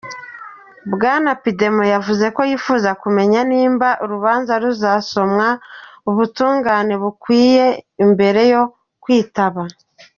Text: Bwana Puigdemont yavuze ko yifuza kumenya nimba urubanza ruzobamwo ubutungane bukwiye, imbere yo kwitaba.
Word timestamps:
Bwana 0.93 1.29
Puigdemont 1.41 1.91
yavuze 1.95 2.25
ko 2.35 2.41
yifuza 2.49 2.89
kumenya 3.01 3.39
nimba 3.49 3.89
urubanza 4.03 4.53
ruzobamwo 4.63 5.47
ubutungane 6.09 6.93
bukwiye, 7.03 7.65
imbere 8.05 8.41
yo 8.53 8.61
kwitaba. 9.03 9.61